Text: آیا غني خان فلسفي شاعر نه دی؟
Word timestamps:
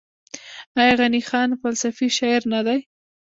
آیا 0.79 0.93
غني 0.99 1.21
خان 1.29 1.49
فلسفي 1.61 2.07
شاعر 2.17 2.41
نه 2.53 2.59
دی؟ 2.65 2.79